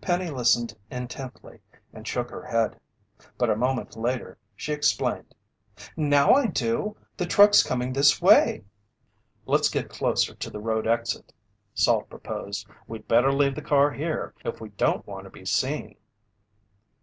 Penny 0.00 0.30
listened 0.30 0.74
intently 0.90 1.60
and 1.92 2.08
shook 2.08 2.30
her 2.30 2.46
head. 2.46 2.80
But 3.36 3.50
a 3.50 3.56
moment 3.56 3.94
later, 3.94 4.38
she 4.54 4.72
explained: 4.72 5.34
"Now 5.98 6.32
I 6.32 6.46
do! 6.46 6.96
The 7.18 7.26
truck's 7.26 7.62
coming 7.62 7.92
this 7.92 8.22
way." 8.22 8.64
"Let's 9.44 9.68
get 9.68 9.90
closer 9.90 10.34
to 10.34 10.48
the 10.48 10.60
road 10.60 10.86
exit," 10.86 11.30
Salt 11.74 12.08
proposed. 12.08 12.66
"We'd 12.88 13.06
better 13.06 13.30
leave 13.30 13.54
the 13.54 13.60
car 13.60 13.90
here, 13.92 14.32
if 14.46 14.62
we 14.62 14.70
don't 14.70 15.06
want 15.06 15.24
to 15.24 15.30
be 15.30 15.44
seen." 15.44 15.98